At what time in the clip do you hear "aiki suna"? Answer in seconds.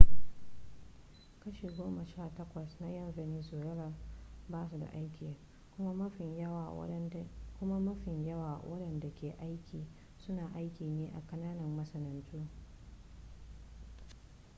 9.45-10.51